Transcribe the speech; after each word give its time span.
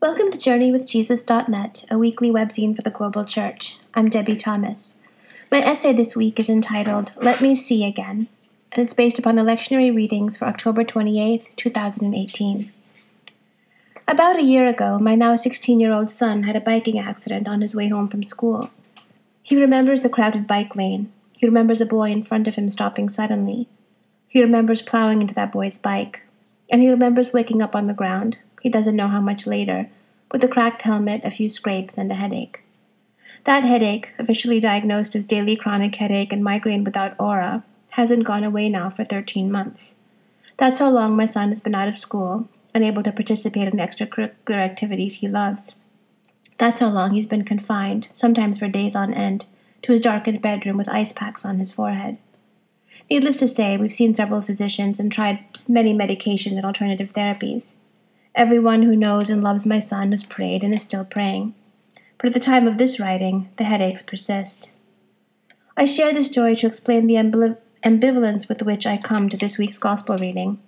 Welcome 0.00 0.30
to 0.30 0.38
JourneyWithJesus.net, 0.38 1.84
a 1.90 1.98
weekly 1.98 2.30
webzine 2.30 2.74
for 2.74 2.80
the 2.80 2.88
global 2.88 3.22
church. 3.22 3.76
I'm 3.92 4.08
Debbie 4.08 4.34
Thomas. 4.34 5.02
My 5.52 5.58
essay 5.58 5.92
this 5.92 6.16
week 6.16 6.40
is 6.40 6.48
entitled 6.48 7.12
Let 7.16 7.42
Me 7.42 7.54
See 7.54 7.84
Again, 7.84 8.28
and 8.72 8.82
it's 8.82 8.94
based 8.94 9.18
upon 9.18 9.36
the 9.36 9.42
lectionary 9.42 9.94
readings 9.94 10.38
for 10.38 10.46
October 10.46 10.84
28, 10.84 11.50
2018. 11.54 12.72
About 14.08 14.38
a 14.38 14.42
year 14.42 14.66
ago, 14.66 14.98
my 14.98 15.14
now 15.14 15.36
16 15.36 15.78
year 15.78 15.92
old 15.92 16.10
son 16.10 16.44
had 16.44 16.56
a 16.56 16.62
biking 16.62 16.98
accident 16.98 17.46
on 17.46 17.60
his 17.60 17.74
way 17.74 17.88
home 17.88 18.08
from 18.08 18.22
school. 18.22 18.70
He 19.42 19.60
remembers 19.60 20.00
the 20.00 20.08
crowded 20.08 20.46
bike 20.46 20.74
lane. 20.74 21.12
He 21.34 21.44
remembers 21.44 21.82
a 21.82 21.86
boy 21.86 22.10
in 22.10 22.22
front 22.22 22.48
of 22.48 22.54
him 22.54 22.70
stopping 22.70 23.10
suddenly. 23.10 23.68
He 24.28 24.40
remembers 24.40 24.80
plowing 24.80 25.20
into 25.20 25.34
that 25.34 25.52
boy's 25.52 25.76
bike. 25.76 26.22
And 26.70 26.80
he 26.80 26.88
remembers 26.88 27.34
waking 27.34 27.60
up 27.60 27.74
on 27.74 27.88
the 27.88 27.92
ground, 27.92 28.38
he 28.60 28.68
doesn't 28.68 28.96
know 28.96 29.08
how 29.08 29.20
much 29.20 29.46
later, 29.46 29.88
with 30.32 30.44
a 30.44 30.48
cracked 30.48 30.82
helmet, 30.82 31.22
a 31.24 31.30
few 31.30 31.48
scrapes, 31.48 31.98
and 31.98 32.10
a 32.10 32.14
headache. 32.14 32.62
That 33.44 33.64
headache, 33.64 34.12
officially 34.18 34.60
diagnosed 34.60 35.14
as 35.14 35.24
daily 35.24 35.56
chronic 35.56 35.94
headache 35.96 36.32
and 36.32 36.44
migraine 36.44 36.84
without 36.84 37.18
aura, 37.18 37.64
hasn't 37.90 38.24
gone 38.24 38.44
away 38.44 38.68
now 38.68 38.90
for 38.90 39.04
13 39.04 39.50
months. 39.50 40.00
That's 40.56 40.78
how 40.78 40.90
long 40.90 41.16
my 41.16 41.26
son 41.26 41.48
has 41.48 41.60
been 41.60 41.74
out 41.74 41.88
of 41.88 41.98
school, 41.98 42.48
unable 42.74 43.02
to 43.02 43.12
participate 43.12 43.66
in 43.66 43.76
the 43.76 43.82
extracurricular 43.82 44.56
activities 44.56 45.16
he 45.16 45.28
loves. 45.28 45.76
That's 46.58 46.80
how 46.80 46.90
long 46.90 47.12
he's 47.12 47.26
been 47.26 47.44
confined, 47.44 48.08
sometimes 48.14 48.58
for 48.58 48.68
days 48.68 48.94
on 48.94 49.14
end, 49.14 49.46
to 49.82 49.92
his 49.92 50.02
darkened 50.02 50.42
bedroom 50.42 50.76
with 50.76 50.88
ice 50.88 51.12
packs 51.12 51.44
on 51.44 51.58
his 51.58 51.72
forehead. 51.72 52.18
Needless 53.10 53.38
to 53.38 53.48
say, 53.48 53.76
we've 53.76 53.92
seen 53.92 54.12
several 54.12 54.42
physicians 54.42 55.00
and 55.00 55.10
tried 55.10 55.44
many 55.68 55.94
medications 55.94 56.56
and 56.56 56.66
alternative 56.66 57.14
therapies. 57.14 57.76
Everyone 58.34 58.82
who 58.82 58.94
knows 58.94 59.28
and 59.28 59.42
loves 59.42 59.66
my 59.66 59.78
son 59.78 60.12
has 60.12 60.24
prayed 60.24 60.62
and 60.62 60.74
is 60.74 60.82
still 60.82 61.04
praying. 61.04 61.54
But 62.16 62.28
at 62.28 62.34
the 62.34 62.40
time 62.40 62.68
of 62.68 62.78
this 62.78 63.00
writing, 63.00 63.48
the 63.56 63.64
headaches 63.64 64.02
persist. 64.02 64.70
I 65.76 65.84
share 65.84 66.12
this 66.12 66.28
story 66.28 66.54
to 66.56 66.66
explain 66.66 67.06
the 67.06 67.14
ambivalence 67.14 68.48
with 68.48 68.62
which 68.62 68.86
I 68.86 68.98
come 68.98 69.28
to 69.28 69.36
this 69.36 69.58
week's 69.58 69.78
Gospel 69.78 70.16
reading. 70.16 70.60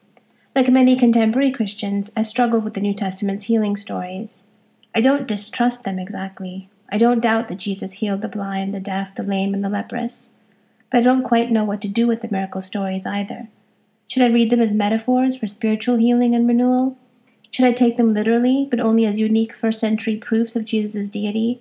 Like 0.57 0.71
many 0.71 0.97
contemporary 0.97 1.51
Christians, 1.51 2.11
I 2.17 2.23
struggle 2.23 2.61
with 2.61 2.75
the 2.75 2.81
New 2.81 2.95
Testament's 2.95 3.45
healing 3.45 3.77
stories. 3.77 4.47
I 4.95 5.01
don't 5.01 5.29
distrust 5.29 5.85
them 5.85 5.99
exactly. 5.99 6.69
I 6.91 6.99
don't 6.99 7.23
doubt 7.23 7.49
that 7.49 7.59
Jesus 7.59 7.95
healed 7.95 8.23
the 8.23 8.29
blind, 8.29 8.75
the 8.75 8.81
deaf, 8.81 9.15
the 9.15 9.23
lame, 9.23 9.55
and 9.55 9.65
the 9.65 9.71
leprous. 9.71 10.35
But 10.91 10.99
I 10.99 11.03
don't 11.03 11.23
quite 11.23 11.51
know 11.51 11.65
what 11.65 11.81
to 11.83 11.89
do 11.89 12.07
with 12.07 12.21
the 12.21 12.29
miracle 12.31 12.61
stories 12.61 13.07
either. 13.07 13.49
Should 14.09 14.23
I 14.23 14.27
read 14.27 14.51
them 14.51 14.61
as 14.61 14.75
metaphors 14.75 15.37
for 15.37 15.47
spiritual 15.47 15.97
healing 15.97 16.35
and 16.35 16.47
renewal? 16.47 16.99
Should 17.53 17.67
I 17.67 17.73
take 17.73 17.99
them 17.99 18.15
literally, 18.15 18.67
but 18.71 18.81
only 18.81 19.05
as 19.05 19.21
unique 19.21 19.55
first 19.55 19.79
century 19.79 20.17
proofs 20.17 20.57
of 20.57 20.65
Jesus' 20.65 21.11
deity? 21.11 21.61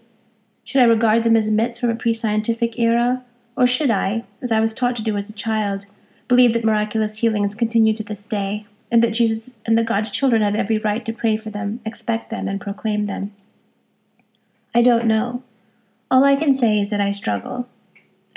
Should 0.63 0.81
I 0.81 0.85
regard 0.85 1.23
them 1.23 1.35
as 1.35 1.51
myths 1.51 1.81
from 1.81 1.89
a 1.89 1.95
pre 1.95 2.13
scientific 2.13 2.79
era? 2.79 3.25
Or 3.57 3.67
should 3.67 3.91
I, 3.91 4.23
as 4.41 4.53
I 4.53 4.61
was 4.61 4.73
taught 4.73 4.95
to 4.95 5.03
do 5.03 5.17
as 5.17 5.29
a 5.29 5.33
child, 5.33 5.87
believe 6.29 6.53
that 6.53 6.63
miraculous 6.63 7.17
healings 7.17 7.55
continue 7.55 7.93
to 7.93 8.03
this 8.03 8.25
day, 8.25 8.65
and 8.89 9.03
that 9.03 9.11
Jesus 9.11 9.57
and 9.65 9.77
the 9.77 9.83
God's 9.83 10.11
children 10.11 10.41
have 10.43 10.55
every 10.55 10.77
right 10.77 11.03
to 11.03 11.11
pray 11.11 11.35
for 11.35 11.49
them, 11.49 11.81
expect 11.85 12.29
them, 12.29 12.47
and 12.47 12.61
proclaim 12.61 13.05
them? 13.05 13.33
I 14.73 14.81
don't 14.81 15.05
know. 15.05 15.43
All 16.09 16.23
I 16.23 16.37
can 16.37 16.53
say 16.53 16.79
is 16.79 16.89
that 16.91 17.01
I 17.01 17.11
struggle. 17.11 17.67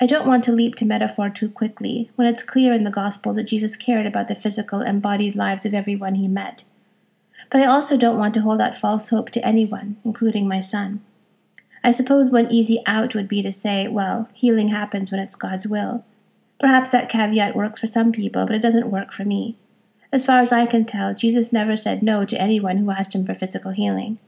I 0.01 0.07
don't 0.07 0.27
want 0.27 0.43
to 0.45 0.53
leap 0.53 0.75
to 0.77 0.85
metaphor 0.85 1.31
too 1.31 1.49
quickly 1.49 2.11
when 2.17 2.27
it's 2.27 2.43
clear 2.43 2.75
in 2.75 2.83
the 2.83 2.91
Gospels 2.91 3.37
that 3.37 3.45
Jesus 3.45 3.77
cared 3.77 4.07
about 4.07 4.27
the 4.27 4.35
physical, 4.35 4.81
embodied 4.81 5.37
lives 5.37 5.65
of 5.65 5.73
everyone 5.73 6.17
he 6.17 6.27
met 6.27 6.65
but 7.51 7.61
I 7.61 7.67
also 7.67 7.97
don't 7.97 8.19
want 8.19 8.35
to 8.35 8.41
hold 8.41 8.61
out 8.61 8.77
false 8.77 9.09
hope 9.09 9.31
to 9.31 9.47
anyone, 9.47 9.97
including 10.05 10.49
my 10.49 10.61
son. 10.61 11.03
I 11.83 11.91
suppose 11.91 12.31
one 12.31 12.51
easy 12.51 12.83
out 12.87 13.15
would 13.15 13.29
be 13.29 13.43
to 13.43 13.53
say, 13.53 13.87
well, 13.89 14.29
healing 14.33 14.69
happens 14.69 15.11
when 15.11 15.21
it's 15.21 15.37
God's 15.37 15.67
will. 15.67 16.05
Perhaps 16.59 16.93
that 16.93 17.09
caveat 17.09 17.55
works 17.55 17.81
for 17.81 17.87
some 17.87 18.11
people, 18.11 18.47
but 18.47 18.57
it 18.57 18.63
doesn't 18.63 18.91
work 18.91 19.13
for 19.13 19.25
me. 19.25 19.57
As 20.11 20.25
far 20.25 20.41
as 20.41 20.53
I 20.53 20.65
can 20.65 20.85
tell, 20.85 21.13
Jesus 21.13 21.53
never 21.53 21.77
said 21.77 22.03
no 22.03 22.25
to 22.25 22.41
anyone 22.41 22.79
who 22.79 22.91
asked 22.91 23.15
him 23.15 23.25
for 23.25 23.35
physical 23.35 23.73
healing. 23.73 24.19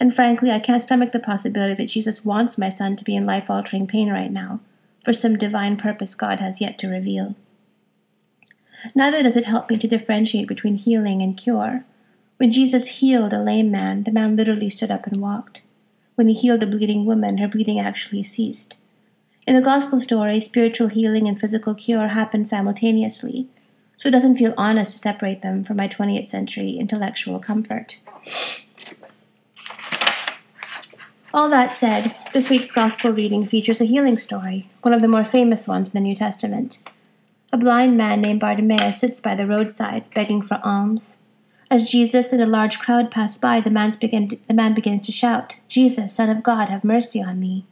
And 0.00 0.14
frankly, 0.14 0.50
I 0.50 0.58
can't 0.58 0.82
stomach 0.82 1.12
the 1.12 1.20
possibility 1.20 1.74
that 1.74 1.90
Jesus 1.90 2.24
wants 2.24 2.56
my 2.56 2.68
son 2.68 2.96
to 2.96 3.04
be 3.04 3.14
in 3.14 3.26
life 3.26 3.50
altering 3.50 3.86
pain 3.86 4.10
right 4.10 4.32
now, 4.32 4.60
for 5.04 5.12
some 5.12 5.36
divine 5.36 5.76
purpose 5.76 6.14
God 6.14 6.40
has 6.40 6.60
yet 6.60 6.78
to 6.78 6.88
reveal. 6.88 7.34
Neither 8.94 9.22
does 9.22 9.36
it 9.36 9.44
help 9.44 9.68
me 9.68 9.76
to 9.78 9.86
differentiate 9.86 10.48
between 10.48 10.76
healing 10.76 11.22
and 11.22 11.36
cure. 11.36 11.84
When 12.38 12.50
Jesus 12.50 13.00
healed 13.00 13.32
a 13.32 13.42
lame 13.42 13.70
man, 13.70 14.04
the 14.04 14.12
man 14.12 14.36
literally 14.36 14.70
stood 14.70 14.90
up 14.90 15.06
and 15.06 15.20
walked. 15.20 15.62
When 16.14 16.28
he 16.28 16.34
healed 16.34 16.62
a 16.62 16.66
bleeding 16.66 17.04
woman, 17.04 17.38
her 17.38 17.48
bleeding 17.48 17.78
actually 17.78 18.22
ceased. 18.22 18.74
In 19.46 19.54
the 19.54 19.62
gospel 19.62 20.00
story, 20.00 20.40
spiritual 20.40 20.88
healing 20.88 21.26
and 21.26 21.40
physical 21.40 21.74
cure 21.74 22.08
happen 22.08 22.44
simultaneously, 22.44 23.48
so 23.96 24.08
it 24.08 24.12
doesn't 24.12 24.36
feel 24.36 24.54
honest 24.56 24.92
to 24.92 24.98
separate 24.98 25.42
them 25.42 25.64
from 25.64 25.76
my 25.76 25.88
20th 25.88 26.28
century 26.28 26.72
intellectual 26.72 27.38
comfort. 27.38 27.98
All 31.34 31.48
that 31.48 31.72
said, 31.72 32.14
this 32.34 32.50
week's 32.50 32.70
gospel 32.70 33.10
reading 33.10 33.46
features 33.46 33.80
a 33.80 33.86
healing 33.86 34.18
story, 34.18 34.68
one 34.82 34.92
of 34.92 35.00
the 35.00 35.08
more 35.08 35.24
famous 35.24 35.66
ones 35.66 35.88
in 35.88 35.94
the 35.94 36.06
New 36.06 36.14
Testament. 36.14 36.82
A 37.54 37.56
blind 37.56 37.96
man 37.96 38.20
named 38.20 38.40
Bartimaeus 38.40 39.00
sits 39.00 39.18
by 39.18 39.34
the 39.34 39.46
roadside 39.46 40.10
begging 40.10 40.42
for 40.42 40.60
alms. 40.62 41.21
As 41.72 41.88
Jesus 41.88 42.34
and 42.34 42.42
a 42.42 42.46
large 42.46 42.78
crowd 42.80 43.10
pass 43.10 43.38
by, 43.38 43.58
the, 43.58 43.70
begin 43.98 44.28
to, 44.28 44.38
the 44.46 44.52
man 44.52 44.74
begins 44.74 45.06
to 45.06 45.10
shout, 45.10 45.56
Jesus, 45.68 46.14
Son 46.14 46.28
of 46.28 46.42
God, 46.42 46.68
have 46.68 46.84
mercy 46.84 47.22
on 47.22 47.40
me. 47.40 47.64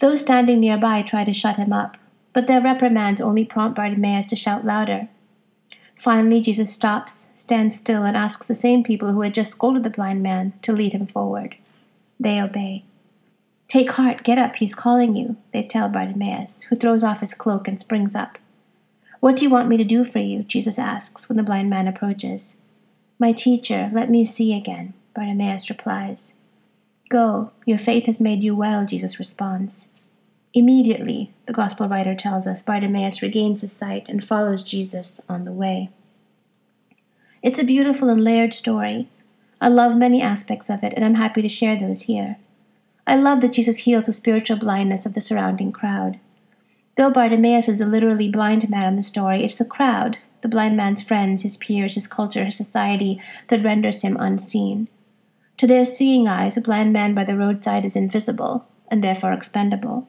Those 0.00 0.20
standing 0.20 0.60
nearby 0.60 1.00
try 1.00 1.24
to 1.24 1.32
shut 1.32 1.56
him 1.56 1.72
up, 1.72 1.96
but 2.34 2.46
their 2.46 2.60
reprimands 2.60 3.22
only 3.22 3.46
prompt 3.46 3.74
Bartimaeus 3.74 4.26
to 4.26 4.36
shout 4.36 4.66
louder. 4.66 5.08
Finally, 5.96 6.42
Jesus 6.42 6.74
stops, 6.74 7.28
stands 7.34 7.74
still, 7.74 8.02
and 8.02 8.18
asks 8.18 8.46
the 8.46 8.54
same 8.54 8.84
people 8.84 9.12
who 9.12 9.22
had 9.22 9.32
just 9.32 9.52
scolded 9.52 9.82
the 9.82 9.88
blind 9.88 10.22
man 10.22 10.52
to 10.60 10.74
lead 10.74 10.92
him 10.92 11.06
forward. 11.06 11.56
They 12.20 12.38
obey. 12.38 12.84
Take 13.66 13.92
heart, 13.92 14.24
get 14.24 14.36
up, 14.36 14.56
he's 14.56 14.74
calling 14.74 15.16
you, 15.16 15.38
they 15.54 15.62
tell 15.62 15.88
Bartimaeus, 15.88 16.64
who 16.64 16.76
throws 16.76 17.02
off 17.02 17.20
his 17.20 17.32
cloak 17.32 17.66
and 17.66 17.80
springs 17.80 18.14
up. 18.14 18.38
What 19.20 19.36
do 19.36 19.44
you 19.46 19.50
want 19.50 19.70
me 19.70 19.78
to 19.78 19.84
do 19.84 20.04
for 20.04 20.18
you? 20.18 20.42
Jesus 20.42 20.78
asks 20.78 21.30
when 21.30 21.38
the 21.38 21.42
blind 21.42 21.70
man 21.70 21.88
approaches. 21.88 22.61
My 23.22 23.30
teacher, 23.30 23.88
let 23.92 24.10
me 24.10 24.24
see 24.24 24.52
again, 24.52 24.94
Bartimaeus 25.14 25.70
replies. 25.70 26.34
Go, 27.08 27.52
your 27.64 27.78
faith 27.78 28.06
has 28.06 28.20
made 28.20 28.42
you 28.42 28.52
well, 28.52 28.84
Jesus 28.84 29.20
responds. 29.20 29.90
Immediately, 30.54 31.32
the 31.46 31.52
Gospel 31.52 31.86
writer 31.86 32.16
tells 32.16 32.48
us, 32.48 32.62
Bartimaeus 32.62 33.22
regains 33.22 33.60
his 33.60 33.72
sight 33.72 34.08
and 34.08 34.24
follows 34.24 34.64
Jesus 34.64 35.20
on 35.28 35.44
the 35.44 35.52
way. 35.52 35.90
It's 37.44 37.60
a 37.60 37.64
beautiful 37.64 38.08
and 38.08 38.24
layered 38.24 38.54
story. 38.54 39.06
I 39.60 39.68
love 39.68 39.96
many 39.96 40.20
aspects 40.20 40.68
of 40.68 40.82
it, 40.82 40.92
and 40.96 41.04
I'm 41.04 41.14
happy 41.14 41.42
to 41.42 41.48
share 41.48 41.76
those 41.76 42.02
here. 42.02 42.38
I 43.06 43.14
love 43.14 43.40
that 43.42 43.52
Jesus 43.52 43.78
heals 43.78 44.06
the 44.06 44.12
spiritual 44.12 44.56
blindness 44.56 45.06
of 45.06 45.14
the 45.14 45.20
surrounding 45.20 45.70
crowd. 45.70 46.18
Though 46.96 47.12
Bartimaeus 47.12 47.68
is 47.68 47.78
the 47.78 47.86
literally 47.86 48.28
blind 48.28 48.68
man 48.68 48.88
in 48.88 48.96
the 48.96 49.04
story, 49.04 49.44
it's 49.44 49.58
the 49.58 49.64
crowd, 49.64 50.18
the 50.42 50.48
blind 50.48 50.76
man's 50.76 51.02
friends, 51.02 51.42
his 51.42 51.56
peers, 51.56 51.94
his 51.94 52.06
culture, 52.06 52.44
his 52.44 52.56
society, 52.56 53.20
that 53.48 53.64
renders 53.64 54.02
him 54.02 54.16
unseen. 54.20 54.88
To 55.56 55.66
their 55.66 55.84
seeing 55.84 56.28
eyes, 56.28 56.56
a 56.56 56.60
blind 56.60 56.92
man 56.92 57.14
by 57.14 57.24
the 57.24 57.36
roadside 57.36 57.84
is 57.84 57.96
invisible, 57.96 58.66
and 58.88 59.02
therefore 59.02 59.32
expendable. 59.32 60.08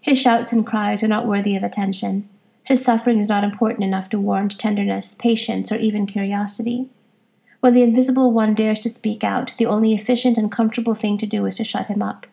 His 0.00 0.20
shouts 0.20 0.52
and 0.52 0.66
cries 0.66 1.02
are 1.02 1.08
not 1.08 1.26
worthy 1.26 1.56
of 1.56 1.62
attention. 1.62 2.28
His 2.64 2.84
suffering 2.84 3.20
is 3.20 3.28
not 3.28 3.44
important 3.44 3.84
enough 3.84 4.08
to 4.10 4.18
warrant 4.18 4.58
tenderness, 4.58 5.14
patience, 5.18 5.70
or 5.70 5.76
even 5.76 6.06
curiosity. 6.06 6.88
When 7.60 7.74
the 7.74 7.82
invisible 7.82 8.32
one 8.32 8.54
dares 8.54 8.80
to 8.80 8.88
speak 8.88 9.22
out, 9.22 9.52
the 9.58 9.66
only 9.66 9.92
efficient 9.94 10.38
and 10.38 10.50
comfortable 10.50 10.94
thing 10.94 11.18
to 11.18 11.26
do 11.26 11.46
is 11.46 11.56
to 11.56 11.64
shut 11.64 11.86
him 11.86 12.02
up. 12.02 12.26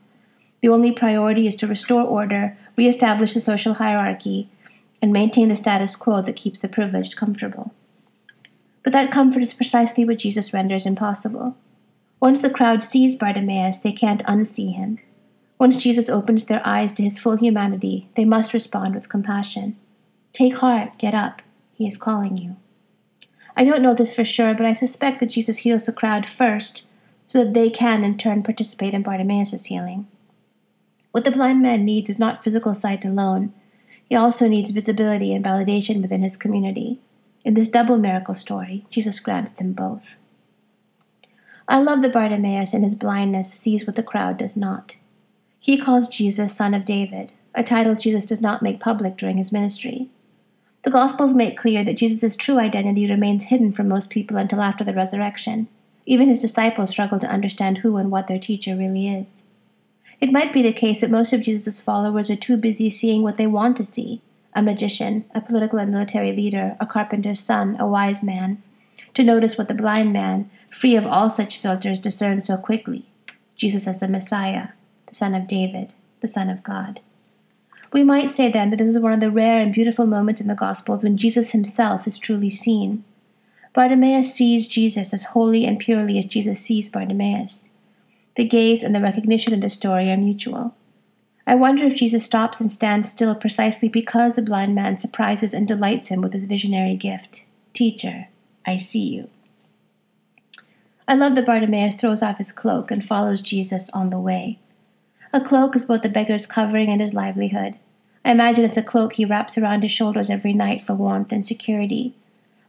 The 0.62 0.69
only 0.69 0.91
priority 0.91 1.47
is 1.47 1.56
to 1.57 1.67
restore 1.67 2.03
order, 2.03 2.57
re-establish 2.77 3.33
the 3.33 3.41
social 3.41 3.75
hierarchy, 3.75 4.50
and 5.03 5.11
maintain 5.11 5.50
the 5.50 5.55
status 5.57 5.97
quo 5.97 6.21
that 6.21 6.38
keeps 6.38 6.61
the 6.61 6.69
privileged 6.69 7.17
comfortable. 7.17 7.73
But 8.83 8.94
that 8.94 9.11
comfort 9.11 9.41
is 9.41 9.53
precisely 9.53 10.05
what 10.05 10.19
Jesus 10.19 10.53
renders 10.53 10.85
impossible. 10.85 11.57
Once 12.21 12.41
the 12.41 12.50
crowd 12.50 12.81
sees 12.81 13.17
Bartimaeus, 13.17 13.79
they 13.79 13.91
can't 13.91 14.23
unsee 14.23 14.73
him. 14.73 15.00
Once 15.59 15.75
Jesus 15.75 16.07
opens 16.07 16.45
their 16.45 16.65
eyes 16.65 16.94
to 16.94 17.03
his 17.03 17.19
full 17.19 17.35
humanity, 17.35 18.07
they 18.15 18.23
must 18.23 18.53
respond 18.53 18.95
with 18.95 19.09
compassion. 19.09 19.75
Take 20.31 20.59
heart, 20.59 20.97
get 20.97 21.13
up, 21.13 21.41
he 21.73 21.85
is 21.85 21.97
calling 21.97 22.38
you. 22.38 22.55
I 23.57 23.65
don't 23.65 23.81
know 23.81 23.94
this 23.94 24.15
for 24.15 24.23
sure, 24.23 24.53
but 24.53 24.65
I 24.65 24.71
suspect 24.71 25.19
that 25.19 25.31
Jesus 25.31 25.59
heals 25.59 25.85
the 25.85 25.91
crowd 25.91 26.29
first, 26.29 26.88
so 27.27 27.44
that 27.44 27.53
they 27.53 27.69
can 27.69 28.05
in 28.05 28.17
turn 28.17 28.41
participate 28.41 28.94
in 28.94 29.03
Bartimaeus' 29.03 29.65
healing. 29.65 30.07
What 31.11 31.25
the 31.25 31.31
blind 31.31 31.61
man 31.61 31.83
needs 31.83 32.09
is 32.09 32.19
not 32.19 32.41
physical 32.41 32.73
sight 32.73 33.03
alone, 33.03 33.51
he 34.13 34.18
also 34.18 34.48
needs 34.48 34.69
visibility 34.69 35.33
and 35.33 35.44
validation 35.44 36.00
within 36.00 36.21
his 36.21 36.38
community. 36.38 37.00
In 37.44 37.56
this 37.56 37.68
double 37.68 37.98
miracle 37.98 38.36
story, 38.36 38.86
Jesus 38.92 39.19
grants 39.19 39.51
them 39.54 39.74
both. 39.74 40.18
I 41.68 41.81
love 41.81 42.04
that 42.04 42.13
Bartimaeus 42.13 42.75
in 42.75 42.83
his 42.83 42.94
blindness 42.94 43.51
sees 43.51 43.88
what 43.88 43.95
the 43.95 44.04
crowd 44.04 44.38
does 44.38 44.56
not. 44.56 44.98
He 45.60 45.80
calls 45.80 46.07
Jesus 46.07 46.56
Son 46.56 46.75
of 46.75 46.86
David, 46.86 47.33
a 47.56 47.63
title 47.63 47.95
Jesus 47.95 48.27
does 48.27 48.39
not 48.39 48.62
make 48.62 48.80
public 48.80 49.18
during 49.18 49.38
his 49.38 49.51
ministry. 49.51 50.10
The 50.83 50.92
Gospels 50.92 51.33
make 51.33 51.57
clear 51.57 51.83
that 51.83 51.98
Jesus' 51.98 52.36
true 52.36 52.60
identity 52.60 53.10
remains 53.10 53.45
hidden 53.45 53.71
from 53.71 53.88
most 53.88 54.12
people 54.12 54.38
until 54.38 54.62
after 54.62 54.83
the 54.83 54.94
resurrection. 54.94 55.69
Even 56.06 56.27
his 56.30 56.39
disciples 56.39 56.92
struggle 56.92 57.19
to 57.19 57.25
understand 57.25 57.80
who 57.80 57.98
and 57.98 58.12
what 58.12 58.27
their 58.27 58.38
teacher 58.38 58.75
really 58.75 59.07
is. 59.07 59.44
It 60.23 60.31
might 60.31 60.53
be 60.53 60.61
the 60.61 60.71
case 60.71 61.01
that 61.01 61.11
most 61.11 61.33
of 61.33 61.41
Jesus' 61.41 61.83
followers 61.83 62.29
are 62.29 62.37
too 62.37 62.55
busy 62.55 62.89
seeing 62.89 63.23
what 63.23 63.35
they 63.35 63.45
want 63.45 63.75
to 63.75 63.83
see 63.83 64.21
a 64.55 64.61
magician, 64.61 65.25
a 65.35 65.41
political 65.41 65.79
and 65.79 65.91
military 65.91 66.31
leader, 66.31 66.77
a 66.79 66.85
carpenter's 66.85 67.41
son, 67.41 67.75
a 67.77 67.85
wise 67.85 68.23
man 68.23 68.63
to 69.15 69.21
notice 69.21 69.57
what 69.57 69.67
the 69.67 69.73
blind 69.73 70.13
man, 70.13 70.49
free 70.71 70.95
of 70.95 71.05
all 71.05 71.29
such 71.29 71.57
filters, 71.57 71.99
discerned 71.99 72.45
so 72.45 72.55
quickly 72.55 73.05
Jesus 73.57 73.85
as 73.85 73.99
the 73.99 74.07
Messiah, 74.07 74.69
the 75.07 75.13
Son 75.13 75.35
of 75.35 75.45
David, 75.45 75.93
the 76.21 76.29
Son 76.29 76.49
of 76.49 76.63
God. 76.63 77.01
We 77.91 78.05
might 78.05 78.31
say 78.31 78.49
then 78.49 78.69
that 78.69 78.77
this 78.77 78.95
is 78.95 78.99
one 78.99 79.11
of 79.11 79.19
the 79.19 79.29
rare 79.29 79.61
and 79.61 79.73
beautiful 79.73 80.05
moments 80.05 80.39
in 80.39 80.47
the 80.47 80.55
Gospels 80.55 81.03
when 81.03 81.17
Jesus 81.17 81.51
himself 81.51 82.07
is 82.07 82.17
truly 82.17 82.49
seen. 82.49 83.03
Bartimaeus 83.73 84.33
sees 84.33 84.69
Jesus 84.69 85.13
as 85.13 85.25
wholly 85.25 85.65
and 85.65 85.77
purely 85.77 86.17
as 86.17 86.23
Jesus 86.23 86.61
sees 86.61 86.89
Bartimaeus. 86.89 87.72
The 88.35 88.47
gaze 88.47 88.83
and 88.83 88.95
the 88.95 89.01
recognition 89.01 89.53
of 89.53 89.62
the 89.62 89.69
story 89.69 90.09
are 90.12 90.18
mutual. 90.18 90.75
I 91.45 91.56
wonder 91.56 91.85
if 91.85 91.97
Jesus 91.97 92.24
stops 92.24 92.62
and 92.62 92.71
stands 92.71 93.09
still 93.09 93.35
precisely 93.35 93.89
because 93.89 94.35
the 94.35 94.41
blind 94.41 94.74
man 94.74 94.97
surprises 94.97 95.53
and 95.53 95.68
delights 95.68 96.07
him 96.07 96.21
with 96.21 96.33
his 96.33 96.45
visionary 96.45 96.95
gift. 96.95 97.45
Teacher, 97.74 98.27
I 98.65 98.77
see 98.77 99.07
you. 99.13 99.30
I 101.07 101.15
love 101.15 101.35
that 101.35 101.45
Bartimaeus 101.45 101.95
throws 101.95 102.24
off 102.24 102.38
his 102.38 102.53
cloak 102.53 102.89
and 102.89 103.06
follows 103.06 103.41
Jesus 103.41 103.89
on 103.89 104.09
the 104.09 104.19
way. 104.19 104.59
A 105.33 105.41
cloak 105.41 105.75
is 105.75 105.86
both 105.86 106.01
the 106.01 106.09
beggar's 106.09 106.45
covering 106.45 106.89
and 106.89 107.01
his 107.01 107.13
livelihood. 107.13 107.77
I 108.24 108.31
imagine 108.31 108.63
it's 108.63 108.77
a 108.77 108.83
cloak 108.83 109.13
he 109.13 109.25
wraps 109.25 109.57
around 109.57 109.81
his 109.81 109.91
shoulders 109.91 110.29
every 110.29 110.53
night 110.53 110.81
for 110.81 110.94
warmth 110.94 111.31
and 111.33 111.45
security. 111.45 112.15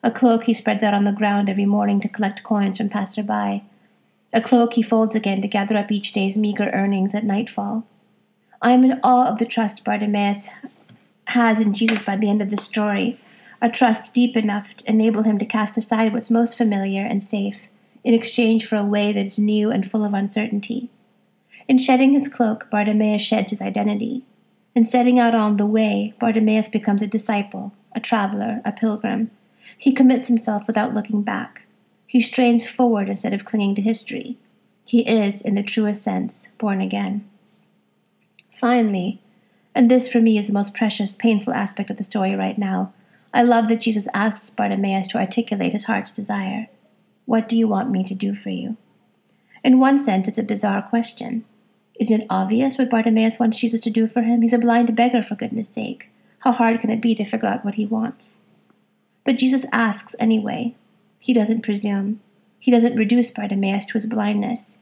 A 0.03 0.11
cloak 0.11 0.45
he 0.45 0.55
spreads 0.55 0.83
out 0.83 0.95
on 0.95 1.05
the 1.05 1.13
ground 1.13 1.49
every 1.49 1.65
morning 1.65 2.01
to 2.01 2.09
collect 2.09 2.43
coins 2.43 2.79
from 2.79 2.89
passerby. 2.89 3.63
A 4.35 4.41
cloak 4.41 4.75
he 4.75 4.83
folds 4.83 5.15
again 5.15 5.41
to 5.43 5.49
gather 5.49 5.77
up 5.77 5.93
each 5.93 6.11
day's 6.11 6.37
meager 6.37 6.69
earnings 6.71 7.15
at 7.15 7.23
nightfall. 7.23 7.87
I 8.61 8.73
am 8.73 8.83
in 8.83 8.99
awe 9.05 9.29
of 9.29 9.39
the 9.39 9.47
trust 9.47 9.85
Bartimaeus 9.85 10.51
has 11.29 11.61
in 11.61 11.73
Jesus 11.73 12.03
by 12.03 12.17
the 12.17 12.29
end 12.29 12.43
of 12.43 12.51
the 12.51 12.57
story 12.57 13.17
a 13.63 13.71
trust 13.71 14.13
deep 14.13 14.37
enough 14.37 14.75
to 14.75 14.91
enable 14.91 15.23
him 15.23 15.39
to 15.39 15.47
cast 15.47 15.79
aside 15.79 16.13
what's 16.13 16.33
most 16.33 16.59
familiar 16.59 17.07
and 17.07 17.23
safe 17.23 17.69
in 18.03 18.13
exchange 18.13 18.67
for 18.67 18.75
a 18.75 18.85
way 18.85 19.13
that 19.13 19.25
is 19.25 19.39
new 19.39 19.71
and 19.71 19.89
full 19.89 20.05
of 20.05 20.13
uncertainty. 20.13 20.91
In 21.69 21.79
shedding 21.79 22.13
his 22.13 22.29
cloak, 22.29 22.69
Bartimaeus 22.71 23.23
sheds 23.23 23.51
his 23.51 23.63
identity. 23.63 24.25
In 24.75 24.85
setting 24.85 25.21
out 25.21 25.37
on 25.37 25.59
the 25.59 25.65
way, 25.65 26.13
Bartimaeus 26.19 26.69
becomes 26.69 27.03
a 27.03 27.07
disciple, 27.07 27.73
a 27.93 28.01
traveler, 28.01 28.61
a 28.65 28.73
pilgrim. 28.73 29.31
He 29.79 29.93
commits 29.93 30.27
himself 30.27 30.67
without 30.67 30.93
looking 30.93 31.23
back. 31.23 31.64
He 32.15 32.21
strains 32.21 32.65
forward 32.65 33.09
instead 33.09 33.35
of 33.35 33.45
clinging 33.45 33.75
to 33.75 33.83
history. 33.83 34.39
He 34.87 35.01
is, 35.01 35.43
in 35.43 35.57
the 35.57 35.65
truest 35.65 36.05
sense, 36.05 36.53
born 36.59 36.81
again. 36.81 37.29
Finally, 38.53 39.21
and 39.75 39.91
this 39.91 40.13
for 40.13 40.21
me 40.21 40.39
is 40.39 40.47
the 40.47 40.53
most 40.53 40.77
precious, 40.77 41.17
painful 41.17 41.53
aspect 41.53 41.91
of 41.91 41.97
the 41.97 42.05
story 42.05 42.37
right 42.37 42.57
now, 42.57 42.93
I 43.33 43.43
love 43.43 43.67
that 43.67 43.81
Jesus 43.81 44.07
asks 44.15 44.49
Bartimaeus 44.49 45.09
to 45.09 45.19
articulate 45.19 45.73
his 45.73 45.87
heart's 45.87 46.13
desire. 46.13 46.69
What 47.27 47.49
do 47.49 47.59
you 47.59 47.67
want 47.67 47.91
me 47.91 48.05
to 48.05 48.15
do 48.15 48.37
for 48.37 48.51
you? 48.51 48.77
In 49.65 49.81
one 49.81 49.99
sense, 49.99 50.29
it's 50.29 50.39
a 50.39 50.45
bizarre 50.45 50.83
question. 50.83 51.45
Isn't 51.99 52.21
it 52.21 52.27
obvious 52.31 52.79
what 52.79 52.91
Bartimaeus 52.91 53.41
wants 53.41 53.59
Jesus 53.59 53.81
to 53.81 53.91
do 53.91 54.07
for 54.07 54.23
him? 54.23 54.43
He's 54.43 54.53
a 54.53 54.59
blind 54.61 54.95
beggar, 54.95 55.25
for 55.25 55.35
goodness 55.35 55.69
sake. 55.69 56.11
How 56.39 56.53
hard 56.53 56.81
can 56.81 56.91
it 56.91 57.01
be 57.01 57.17
to 57.17 57.25
figure 57.25 57.49
out 57.49 57.65
what 57.65 57.75
he 57.75 57.87
wants? 57.87 58.43
But 59.25 59.37
Jesus 59.37 59.67
asks 59.73 60.15
anyway. 60.21 60.77
He 61.25 61.33
doesn't 61.33 61.63
presume. 61.63 62.21
He 62.61 62.71
doesn't 62.71 62.97
reduce 62.97 63.31
Bartimaeus 63.31 63.87
to 63.87 63.95
his 63.95 64.05
blindness. 64.05 64.81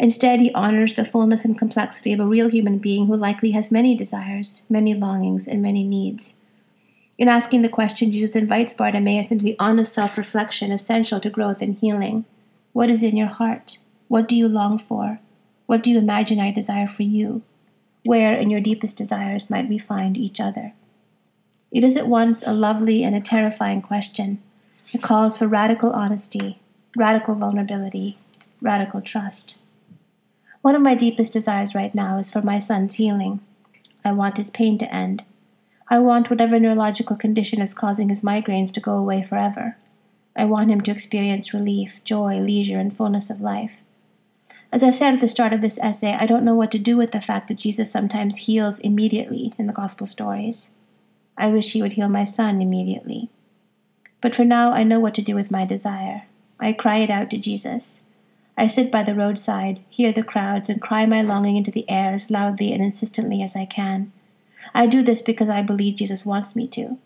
Instead, 0.00 0.40
he 0.40 0.50
honors 0.54 0.94
the 0.94 1.04
fullness 1.04 1.44
and 1.44 1.58
complexity 1.58 2.14
of 2.14 2.20
a 2.20 2.24
real 2.24 2.48
human 2.48 2.78
being 2.78 3.08
who 3.08 3.14
likely 3.14 3.50
has 3.50 3.70
many 3.70 3.94
desires, 3.94 4.62
many 4.70 4.94
longings, 4.94 5.46
and 5.46 5.60
many 5.60 5.84
needs. 5.84 6.40
In 7.18 7.28
asking 7.28 7.60
the 7.60 7.68
question, 7.68 8.10
Jesus 8.10 8.34
invites 8.34 8.72
Bartimaeus 8.72 9.30
into 9.30 9.44
the 9.44 9.54
honest 9.58 9.92
self 9.92 10.16
reflection 10.16 10.72
essential 10.72 11.20
to 11.20 11.28
growth 11.28 11.60
and 11.60 11.76
healing. 11.76 12.24
What 12.72 12.88
is 12.88 13.02
in 13.02 13.14
your 13.14 13.26
heart? 13.26 13.76
What 14.08 14.26
do 14.26 14.34
you 14.34 14.48
long 14.48 14.78
for? 14.78 15.20
What 15.66 15.82
do 15.82 15.90
you 15.90 15.98
imagine 15.98 16.40
I 16.40 16.52
desire 16.52 16.88
for 16.88 17.02
you? 17.02 17.42
Where 18.02 18.34
in 18.34 18.48
your 18.48 18.62
deepest 18.62 18.96
desires 18.96 19.50
might 19.50 19.68
we 19.68 19.76
find 19.76 20.16
each 20.16 20.40
other? 20.40 20.72
It 21.70 21.84
is 21.84 21.98
at 21.98 22.08
once 22.08 22.42
a 22.46 22.54
lovely 22.54 23.04
and 23.04 23.14
a 23.14 23.20
terrifying 23.20 23.82
question. 23.82 24.42
It 24.92 25.00
calls 25.00 25.38
for 25.38 25.48
radical 25.48 25.90
honesty, 25.90 26.60
radical 26.94 27.34
vulnerability, 27.34 28.18
radical 28.60 29.00
trust. 29.00 29.54
One 30.60 30.74
of 30.74 30.82
my 30.82 30.94
deepest 30.94 31.32
desires 31.32 31.74
right 31.74 31.94
now 31.94 32.18
is 32.18 32.30
for 32.30 32.42
my 32.42 32.58
son's 32.58 32.96
healing. 32.96 33.40
I 34.04 34.12
want 34.12 34.36
his 34.36 34.50
pain 34.50 34.76
to 34.78 34.94
end. 34.94 35.24
I 35.88 35.98
want 35.98 36.28
whatever 36.28 36.60
neurological 36.60 37.16
condition 37.16 37.62
is 37.62 37.72
causing 37.72 38.10
his 38.10 38.20
migraines 38.20 38.70
to 38.74 38.80
go 38.80 38.98
away 38.98 39.22
forever. 39.22 39.78
I 40.36 40.44
want 40.44 40.70
him 40.70 40.82
to 40.82 40.90
experience 40.90 41.54
relief, 41.54 42.04
joy, 42.04 42.38
leisure, 42.38 42.78
and 42.78 42.94
fullness 42.94 43.30
of 43.30 43.40
life. 43.40 43.82
As 44.70 44.82
I 44.82 44.90
said 44.90 45.14
at 45.14 45.20
the 45.22 45.28
start 45.28 45.54
of 45.54 45.62
this 45.62 45.78
essay, 45.78 46.12
I 46.20 46.26
don't 46.26 46.44
know 46.44 46.54
what 46.54 46.70
to 46.70 46.78
do 46.78 46.98
with 46.98 47.12
the 47.12 47.20
fact 47.22 47.48
that 47.48 47.58
Jesus 47.58 47.90
sometimes 47.90 48.44
heals 48.44 48.78
immediately 48.80 49.54
in 49.58 49.66
the 49.66 49.72
Gospel 49.72 50.06
stories. 50.06 50.74
I 51.38 51.48
wish 51.48 51.72
he 51.72 51.80
would 51.80 51.94
heal 51.94 52.10
my 52.10 52.24
son 52.24 52.60
immediately. 52.60 53.30
But 54.22 54.34
for 54.34 54.44
now, 54.44 54.72
I 54.72 54.84
know 54.84 55.00
what 55.00 55.14
to 55.16 55.22
do 55.22 55.34
with 55.34 55.50
my 55.50 55.66
desire. 55.66 56.22
I 56.58 56.72
cry 56.72 56.98
it 56.98 57.10
out 57.10 57.28
to 57.30 57.36
Jesus. 57.36 58.00
I 58.56 58.68
sit 58.68 58.92
by 58.92 59.02
the 59.02 59.16
roadside, 59.16 59.80
hear 59.90 60.12
the 60.12 60.22
crowds, 60.22 60.70
and 60.70 60.80
cry 60.80 61.04
my 61.06 61.22
longing 61.22 61.56
into 61.56 61.72
the 61.72 61.88
air 61.90 62.14
as 62.14 62.30
loudly 62.30 62.72
and 62.72 62.82
insistently 62.82 63.42
as 63.42 63.56
I 63.56 63.66
can. 63.66 64.12
I 64.72 64.86
do 64.86 65.02
this 65.02 65.20
because 65.20 65.50
I 65.50 65.62
believe 65.62 65.96
Jesus 65.96 66.24
wants 66.24 66.54
me 66.54 66.68
to. 66.68 66.98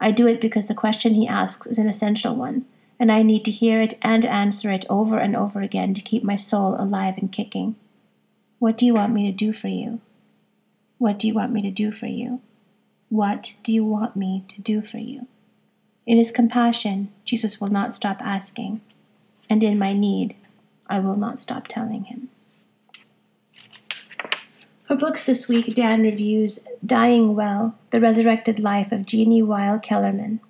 I 0.00 0.10
do 0.12 0.26
it 0.26 0.40
because 0.40 0.66
the 0.66 0.74
question 0.74 1.14
he 1.14 1.28
asks 1.28 1.66
is 1.66 1.78
an 1.78 1.88
essential 1.88 2.34
one, 2.34 2.64
and 2.98 3.12
I 3.12 3.22
need 3.22 3.44
to 3.44 3.50
hear 3.50 3.80
it 3.82 3.94
and 4.00 4.24
answer 4.24 4.70
it 4.72 4.86
over 4.88 5.18
and 5.18 5.36
over 5.36 5.60
again 5.60 5.92
to 5.92 6.00
keep 6.00 6.24
my 6.24 6.36
soul 6.36 6.74
alive 6.78 7.18
and 7.18 7.30
kicking. 7.30 7.76
What 8.58 8.78
do 8.78 8.86
you 8.86 8.94
want 8.94 9.12
me 9.12 9.30
to 9.30 9.36
do 9.36 9.52
for 9.52 9.68
you? 9.68 10.00
What 10.96 11.18
do 11.18 11.26
you 11.26 11.34
want 11.34 11.52
me 11.52 11.60
to 11.62 11.70
do 11.70 11.92
for 11.92 12.06
you? 12.06 12.40
What 13.10 13.52
do 13.62 13.72
you 13.72 13.84
want 13.84 14.16
me 14.16 14.44
to 14.48 14.60
do 14.62 14.80
for 14.80 14.98
you? 14.98 15.26
In 16.06 16.18
his 16.18 16.30
compassion, 16.30 17.12
Jesus 17.24 17.60
will 17.60 17.68
not 17.68 17.94
stop 17.94 18.18
asking, 18.20 18.80
and 19.48 19.62
in 19.62 19.78
my 19.78 19.92
need, 19.92 20.36
I 20.88 20.98
will 20.98 21.14
not 21.14 21.38
stop 21.38 21.68
telling 21.68 22.04
him. 22.04 22.28
For 24.86 24.96
books 24.96 25.24
this 25.24 25.48
week, 25.48 25.74
Dan 25.74 26.02
reviews 26.02 26.66
Dying 26.84 27.34
Well 27.34 27.78
The 27.90 28.00
Resurrected 28.00 28.58
Life 28.58 28.90
of 28.90 29.06
Jeannie 29.06 29.42
Wylie 29.42 29.78
Kellermann. 29.78 30.40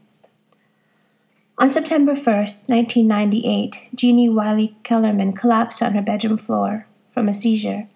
On 1.59 1.71
September 1.71 2.15
1st, 2.15 2.69
1998, 2.69 3.89
Jeannie 3.95 4.29
Wylie 4.29 4.75
Kellermann 4.83 5.37
collapsed 5.37 5.83
on 5.83 5.93
her 5.93 6.03
bedroom 6.03 6.39
floor 6.39 6.87
from 7.13 7.29
a 7.29 7.35
seizure. 7.35 7.87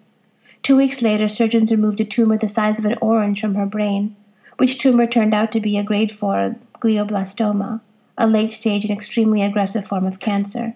Two 0.61 0.77
weeks 0.77 1.01
later, 1.01 1.27
surgeons 1.27 1.71
removed 1.71 1.99
a 1.99 2.05
tumor 2.05 2.37
the 2.37 2.47
size 2.47 2.77
of 2.79 2.85
an 2.85 2.97
orange 3.01 3.41
from 3.41 3.55
her 3.55 3.65
brain, 3.65 4.15
which 4.57 4.77
tumor 4.77 5.07
turned 5.07 5.33
out 5.33 5.51
to 5.51 5.59
be 5.59 5.77
a 5.77 5.83
grade 5.83 6.11
4 6.11 6.55
glioblastoma, 6.79 7.81
a 8.17 8.27
late 8.27 8.53
stage 8.53 8.85
and 8.85 8.91
extremely 8.91 9.41
aggressive 9.41 9.85
form 9.85 10.05
of 10.05 10.19
cancer. 10.19 10.75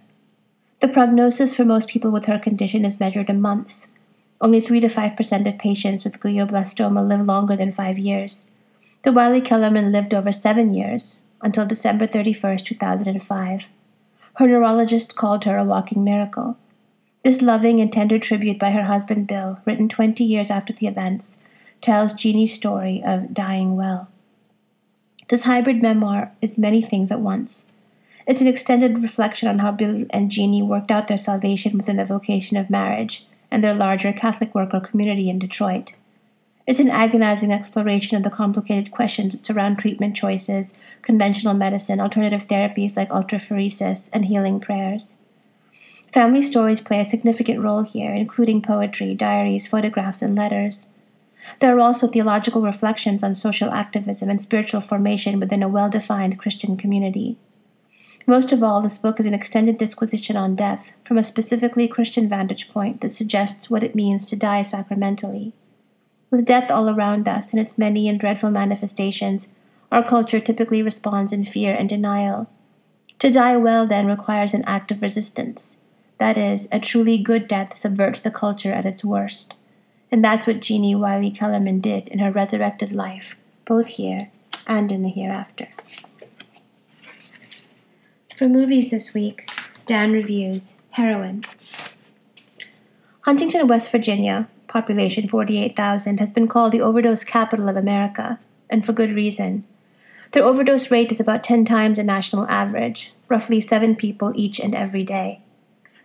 The 0.79 0.88
prognosis 0.88 1.55
for 1.55 1.65
most 1.65 1.88
people 1.88 2.12
with 2.12 2.25
her 2.25 2.39
condition 2.39 2.86
is 2.86 3.00
measured 3.00 3.29
in 3.29 3.41
months, 3.41 3.93
only 4.41 4.62
3 4.62 4.79
to 4.79 4.88
5% 4.88 5.48
of 5.48 5.60
patients 5.60 6.03
with 6.03 6.20
glioblastoma 6.20 7.08
live 7.08 7.25
longer 7.25 7.55
than 7.55 7.72
five 7.72 8.00
years. 8.00 8.50
The 9.03 9.12
Wylie 9.12 9.41
Kellermann 9.41 9.91
lived 9.91 10.13
over 10.13 10.31
seven 10.31 10.74
years, 10.74 11.22
until 11.41 11.65
December 11.65 12.05
31, 12.05 12.58
2005. 12.58 13.67
Her 14.36 14.48
neurologist 14.48 15.15
called 15.15 15.43
her 15.46 15.58
a 15.58 15.63
walking 15.63 16.03
miracle. 16.03 16.58
This 17.24 17.41
loving 17.41 17.79
and 17.79 17.91
tender 17.91 18.17
tribute 18.17 18.58
by 18.58 18.72
her 18.72 18.84
husband 18.84 19.27
Bill, 19.27 19.60
written 19.65 19.88
20 19.88 20.24
years 20.24 20.50
after 20.50 20.74
the 20.74 20.88
events, 20.88 21.38
tells 21.79 22.13
Jeannie's 22.13 22.53
story 22.53 23.01
of 23.05 23.34
dying 23.34 23.75
well. 23.75 24.08
This 25.31 25.45
hybrid 25.45 25.81
memoir 25.81 26.33
is 26.41 26.57
many 26.57 26.81
things 26.81 27.09
at 27.09 27.21
once. 27.21 27.71
It's 28.27 28.41
an 28.41 28.47
extended 28.47 29.00
reflection 29.00 29.47
on 29.47 29.59
how 29.59 29.71
Bill 29.71 30.03
and 30.09 30.29
Jeannie 30.29 30.61
worked 30.61 30.91
out 30.91 31.07
their 31.07 31.17
salvation 31.17 31.77
within 31.77 31.95
the 31.95 32.03
vocation 32.03 32.57
of 32.57 32.69
marriage 32.69 33.25
and 33.50 33.63
their 33.63 33.73
larger 33.73 34.11
Catholic 34.11 34.53
worker 34.53 34.81
community 34.81 35.29
in 35.29 35.39
Detroit. 35.39 35.95
It's 36.67 36.81
an 36.81 36.89
agonizing 36.89 37.50
exploration 37.50 38.17
of 38.17 38.23
the 38.23 38.29
complicated 38.29 38.91
questions 38.91 39.31
that 39.31 39.45
surround 39.45 39.79
treatment 39.79 40.17
choices, 40.17 40.73
conventional 41.01 41.53
medicine, 41.53 42.01
alternative 42.01 42.50
therapies 42.50 42.97
like 42.97 43.07
ultraphoresis, 43.07 44.09
and 44.11 44.25
healing 44.25 44.59
prayers. 44.59 45.19
Family 46.11 46.41
stories 46.41 46.81
play 46.81 47.00
a 47.00 47.05
significant 47.05 47.61
role 47.61 47.83
here, 47.83 48.11
including 48.11 48.61
poetry, 48.61 49.15
diaries, 49.15 49.65
photographs, 49.65 50.21
and 50.21 50.35
letters. 50.35 50.89
There 51.60 51.75
are 51.75 51.79
also 51.79 52.07
theological 52.07 52.62
reflections 52.62 53.24
on 53.24 53.36
social 53.36 53.71
activism 53.71 54.29
and 54.29 54.39
spiritual 54.39 54.81
formation 54.81 55.39
within 55.39 55.63
a 55.63 55.69
well 55.69 55.89
defined 55.89 56.39
Christian 56.39 56.77
community. 56.77 57.38
Most 58.27 58.51
of 58.51 58.62
all, 58.62 58.81
this 58.81 58.98
book 58.98 59.19
is 59.19 59.25
an 59.25 59.33
extended 59.33 59.77
disquisition 59.77 60.38
on 60.38 60.55
death 60.55 60.93
from 61.03 61.17
a 61.17 61.24
specifically 61.24 61.88
Christian 61.88 62.29
vantage 62.29 62.69
point 62.69 63.01
that 63.01 63.10
suggests 63.10 63.69
what 63.69 63.83
it 63.83 63.95
means 63.95 64.25
to 64.27 64.36
die 64.36 64.62
sacramentally. 64.62 65.53
With 66.29 66.45
death 66.45 66.71
all 66.71 66.89
around 66.89 67.27
us 67.27 67.51
and 67.51 67.60
its 67.60 67.77
many 67.77 68.07
and 68.07 68.19
dreadful 68.19 68.51
manifestations, 68.51 69.50
our 69.91 70.03
culture 70.03 70.39
typically 70.39 70.81
responds 70.81 71.33
in 71.33 71.43
fear 71.43 71.75
and 71.75 71.89
denial. 71.89 72.50
To 73.19 73.29
die 73.29 73.57
well, 73.57 73.86
then, 73.86 74.07
requires 74.07 74.53
an 74.53 74.63
act 74.65 74.91
of 74.91 75.01
resistance. 75.01 75.77
That 76.17 76.38
is, 76.38 76.67
a 76.71 76.79
truly 76.79 77.17
good 77.17 77.48
death 77.48 77.75
subverts 77.75 78.21
the 78.21 78.31
culture 78.31 78.71
at 78.71 78.86
its 78.86 79.03
worst. 79.03 79.55
And 80.11 80.23
that's 80.23 80.45
what 80.45 80.59
Jeannie 80.59 80.95
Wylie 80.95 81.31
Kellermann 81.31 81.81
did 81.81 82.07
in 82.09 82.19
her 82.19 82.31
resurrected 82.31 82.91
life, 82.91 83.37
both 83.65 83.87
here 83.87 84.29
and 84.67 84.91
in 84.91 85.03
the 85.03 85.09
hereafter. 85.09 85.69
For 88.35 88.49
movies 88.49 88.91
this 88.91 89.13
week, 89.13 89.49
Dan 89.85 90.11
reviews 90.11 90.81
Heroin. 90.91 91.43
Huntington, 93.21 93.67
West 93.67 93.91
Virginia, 93.91 94.49
population 94.67 95.27
48,000, 95.27 96.19
has 96.19 96.29
been 96.29 96.47
called 96.47 96.71
the 96.71 96.81
overdose 96.81 97.23
capital 97.23 97.69
of 97.69 97.75
America, 97.75 98.39
and 98.69 98.85
for 98.85 98.93
good 98.93 99.11
reason. 99.11 99.63
Their 100.31 100.43
overdose 100.43 100.91
rate 100.91 101.11
is 101.11 101.19
about 101.19 101.43
10 101.43 101.65
times 101.65 101.97
the 101.97 102.03
national 102.03 102.47
average, 102.47 103.13
roughly 103.29 103.61
seven 103.61 103.95
people 103.95 104.31
each 104.35 104.59
and 104.59 104.73
every 104.73 105.03
day. 105.03 105.41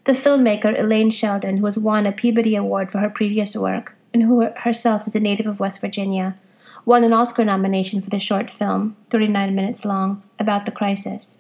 The 0.05 0.13
filmmaker 0.13 0.79
Elaine 0.79 1.11
Sheldon, 1.11 1.57
who 1.57 1.65
has 1.65 1.79
won 1.79 2.07
a 2.07 2.13
Peabody 2.13 2.55
Award 2.55 2.93
for 2.93 2.99
her 2.99 3.11
previous 3.11 3.57
work, 3.57 3.96
and 4.17 4.25
who 4.25 4.49
herself 4.61 5.07
is 5.07 5.15
a 5.15 5.21
native 5.21 5.47
of 5.47 5.61
West 5.61 5.79
Virginia, 5.79 6.37
won 6.87 7.05
an 7.05 7.13
Oscar 7.13 7.45
nomination 7.45 8.01
for 8.01 8.09
the 8.09 8.19
short 8.19 8.51
film, 8.51 8.97
39 9.11 9.55
minutes 9.55 9.85
long, 9.85 10.23
about 10.39 10.65
the 10.65 10.73
crisis. 10.73 11.39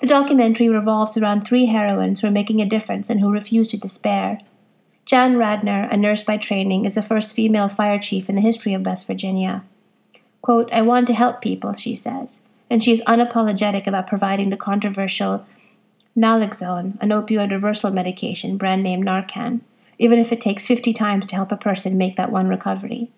The 0.00 0.08
documentary 0.08 0.68
revolves 0.68 1.16
around 1.16 1.42
three 1.42 1.66
heroines 1.66 2.20
who 2.20 2.26
are 2.26 2.32
making 2.32 2.60
a 2.60 2.66
difference 2.66 3.10
and 3.10 3.20
who 3.20 3.30
refuse 3.30 3.68
to 3.68 3.76
despair. 3.76 4.40
Jan 5.04 5.36
Rader, 5.36 5.86
a 5.88 5.96
nurse 5.96 6.24
by 6.24 6.36
training, 6.36 6.84
is 6.84 6.96
the 6.96 7.02
first 7.02 7.32
female 7.32 7.68
fire 7.68 8.00
chief 8.00 8.28
in 8.28 8.34
the 8.34 8.40
history 8.40 8.74
of 8.74 8.84
West 8.84 9.06
Virginia. 9.06 9.62
Quote, 10.42 10.68
I 10.72 10.82
want 10.82 11.06
to 11.06 11.14
help 11.14 11.40
people, 11.40 11.74
she 11.74 11.94
says, 11.94 12.40
and 12.68 12.82
she 12.82 12.90
is 12.90 13.02
unapologetic 13.02 13.86
about 13.86 14.08
providing 14.08 14.50
the 14.50 14.56
controversial 14.56 15.46
naloxone, 16.18 16.98
an 17.00 17.10
opioid 17.10 17.52
reversal 17.52 17.92
medication, 17.92 18.56
brand 18.56 18.82
name 18.82 19.00
Narcan, 19.00 19.60
even 20.00 20.18
if 20.18 20.32
it 20.32 20.40
takes 20.40 20.66
50 20.66 20.92
times 20.92 21.26
to 21.26 21.36
help 21.36 21.52
a 21.52 21.56
person 21.56 21.96
make 21.96 22.16
that 22.16 22.32
one 22.32 22.48
recovery. 22.48 23.12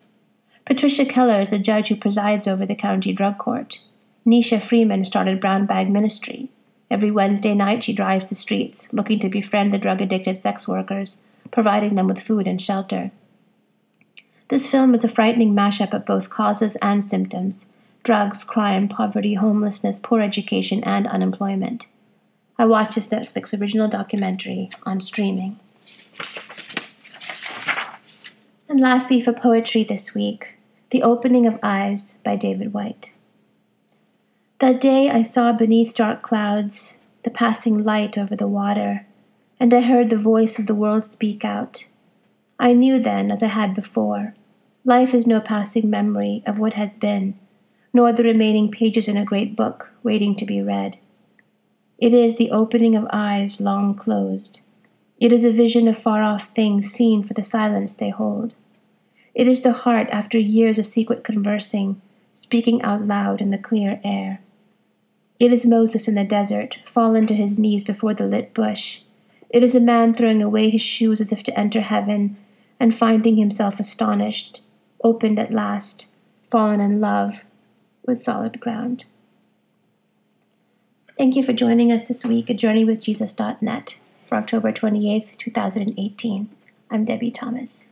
Patricia 0.66 1.06
Keller 1.06 1.40
is 1.40 1.54
a 1.54 1.58
judge 1.58 1.88
who 1.88 1.96
presides 1.96 2.46
over 2.46 2.66
the 2.66 2.74
county 2.74 3.14
drug 3.14 3.38
court. 3.38 3.80
Necia 4.26 4.62
Freeman 4.62 5.04
started 5.04 5.40
Brown 5.40 5.64
Bag 5.64 5.90
Ministry, 5.90 6.50
Every 6.92 7.10
Wednesday 7.10 7.54
night, 7.54 7.82
she 7.82 7.94
drives 7.94 8.26
the 8.26 8.34
streets, 8.34 8.92
looking 8.92 9.18
to 9.20 9.30
befriend 9.30 9.72
the 9.72 9.78
drug 9.78 10.02
addicted 10.02 10.42
sex 10.42 10.68
workers, 10.68 11.22
providing 11.50 11.94
them 11.94 12.06
with 12.06 12.20
food 12.20 12.46
and 12.46 12.60
shelter. 12.60 13.12
This 14.48 14.70
film 14.70 14.94
is 14.94 15.02
a 15.02 15.08
frightening 15.08 15.56
mashup 15.56 15.94
of 15.94 16.04
both 16.04 16.28
causes 16.28 16.76
and 16.82 17.02
symptoms 17.02 17.64
drugs, 18.02 18.44
crime, 18.44 18.88
poverty, 18.88 19.34
homelessness, 19.34 20.00
poor 20.00 20.20
education, 20.20 20.84
and 20.84 21.06
unemployment. 21.06 21.86
I 22.58 22.66
watched 22.66 22.96
this 22.96 23.08
Netflix 23.08 23.58
original 23.58 23.88
documentary 23.88 24.68
on 24.82 25.00
streaming. 25.00 25.58
And 28.72 28.80
lastly, 28.80 29.20
for 29.20 29.34
poetry 29.34 29.84
this 29.84 30.14
week, 30.14 30.54
The 30.92 31.02
Opening 31.02 31.46
of 31.46 31.58
Eyes 31.62 32.16
by 32.24 32.36
David 32.36 32.72
Whyte. 32.72 33.12
That 34.60 34.80
day 34.80 35.10
I 35.10 35.24
saw 35.24 35.52
beneath 35.52 35.94
dark 35.94 36.22
clouds 36.22 36.98
the 37.22 37.28
passing 37.28 37.84
light 37.84 38.16
over 38.16 38.34
the 38.34 38.48
water, 38.48 39.04
and 39.60 39.74
I 39.74 39.82
heard 39.82 40.08
the 40.08 40.16
voice 40.16 40.58
of 40.58 40.66
the 40.66 40.74
world 40.74 41.04
speak 41.04 41.44
out. 41.44 41.84
I 42.58 42.72
knew 42.72 42.98
then, 42.98 43.30
as 43.30 43.42
I 43.42 43.48
had 43.48 43.74
before, 43.74 44.34
life 44.86 45.12
is 45.12 45.26
no 45.26 45.38
passing 45.38 45.90
memory 45.90 46.42
of 46.46 46.58
what 46.58 46.72
has 46.72 46.96
been, 46.96 47.38
nor 47.92 48.10
the 48.10 48.24
remaining 48.24 48.70
pages 48.70 49.06
in 49.06 49.18
a 49.18 49.24
great 49.26 49.54
book 49.54 49.92
waiting 50.02 50.34
to 50.36 50.46
be 50.46 50.62
read. 50.62 50.96
It 51.98 52.14
is 52.14 52.38
the 52.38 52.50
opening 52.50 52.96
of 52.96 53.06
eyes 53.12 53.60
long 53.60 53.94
closed. 53.94 54.62
It 55.20 55.30
is 55.30 55.44
a 55.44 55.52
vision 55.52 55.88
of 55.88 55.98
far 55.98 56.22
off 56.22 56.46
things 56.54 56.90
seen 56.90 57.22
for 57.22 57.34
the 57.34 57.44
silence 57.44 57.92
they 57.92 58.08
hold. 58.08 58.54
It 59.34 59.46
is 59.46 59.62
the 59.62 59.72
heart 59.72 60.08
after 60.10 60.38
years 60.38 60.78
of 60.78 60.86
secret 60.86 61.24
conversing, 61.24 62.00
speaking 62.34 62.82
out 62.82 63.06
loud 63.06 63.40
in 63.40 63.50
the 63.50 63.58
clear 63.58 64.00
air. 64.04 64.40
It 65.38 65.52
is 65.52 65.66
Moses 65.66 66.06
in 66.06 66.14
the 66.14 66.24
desert, 66.24 66.78
fallen 66.84 67.26
to 67.26 67.34
his 67.34 67.58
knees 67.58 67.82
before 67.82 68.14
the 68.14 68.26
lit 68.26 68.54
bush. 68.54 69.00
It 69.48 69.62
is 69.62 69.74
a 69.74 69.80
man 69.80 70.14
throwing 70.14 70.42
away 70.42 70.70
his 70.70 70.82
shoes 70.82 71.20
as 71.20 71.32
if 71.32 71.42
to 71.44 71.58
enter 71.58 71.80
heaven, 71.80 72.36
and 72.78 72.94
finding 72.94 73.36
himself 73.36 73.80
astonished, 73.80 74.60
opened 75.04 75.38
at 75.38 75.52
last, 75.52 76.10
fallen 76.50 76.80
in 76.80 77.00
love 77.00 77.44
with 78.04 78.22
solid 78.22 78.60
ground. 78.60 79.04
Thank 81.16 81.36
you 81.36 81.42
for 81.42 81.52
joining 81.52 81.92
us 81.92 82.08
this 82.08 82.24
week 82.24 82.50
at 82.50 82.56
JourneyWithJesus.net 82.56 83.98
for 84.26 84.34
October 84.36 84.72
28th, 84.72 85.36
2018. 85.38 86.48
I'm 86.90 87.04
Debbie 87.04 87.30
Thomas. 87.30 87.91